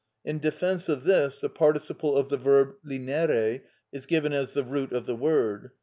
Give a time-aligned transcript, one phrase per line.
[0.25, 3.61] In defence of this the participle of the verb linere
[3.91, 5.69] is given as the root of the word.